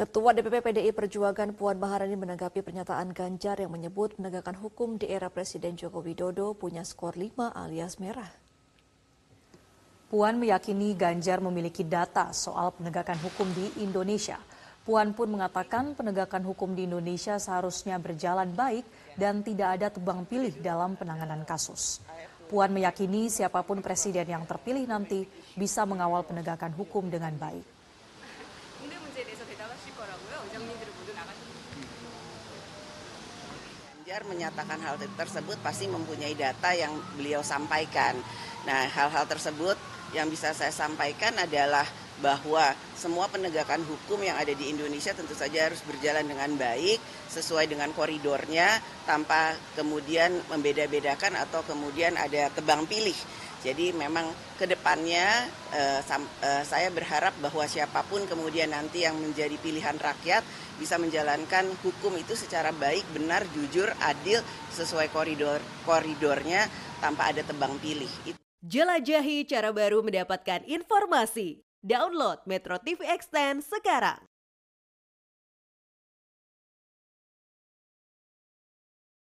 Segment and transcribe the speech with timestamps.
[0.00, 5.28] Ketua DPP PDI Perjuangan Puan Maharani menanggapi pernyataan Ganjar yang menyebut penegakan hukum di era
[5.28, 8.32] Presiden Joko Widodo punya skor 5 alias merah.
[10.08, 14.40] Puan meyakini Ganjar memiliki data soal penegakan hukum di Indonesia.
[14.88, 18.88] Puan pun mengatakan penegakan hukum di Indonesia seharusnya berjalan baik
[19.20, 22.00] dan tidak ada tebang pilih dalam penanganan kasus.
[22.48, 25.28] Puan meyakini siapa pun presiden yang terpilih nanti
[25.60, 27.79] bisa mengawal penegakan hukum dengan baik.
[29.39, 30.43] 국내 문제에 대해서 대답하실 거라고요.
[30.43, 31.55] 의장님들은 모두 나가셨는데.
[34.05, 38.19] Ganjar menyatakan hal tersebut pasti mempunyai data yang beliau sampaikan.
[38.67, 39.79] Nah, hal-hal tersebut
[40.11, 41.87] yang bisa saya sampaikan adalah
[42.19, 46.99] bahwa semua penegakan hukum yang ada di Indonesia tentu saja harus berjalan dengan baik,
[47.31, 53.15] sesuai dengan koridornya, tanpa kemudian membeda-bedakan atau kemudian ada tebang pilih.
[53.60, 54.24] Jadi memang
[54.56, 55.44] ke depannya
[55.76, 60.40] eh, eh, saya berharap bahwa siapa pun kemudian nanti yang menjadi pilihan rakyat
[60.80, 64.40] bisa menjalankan hukum itu secara baik, benar, jujur, adil,
[64.72, 66.64] sesuai koridor koridornya
[67.04, 68.08] tanpa ada tebang pilih.
[68.64, 71.60] Jelajahi cara baru mendapatkan informasi.
[71.80, 74.29] Download Metro TV Extend sekarang.